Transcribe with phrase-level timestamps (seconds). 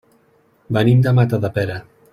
[0.77, 1.81] Venim de Matadepera.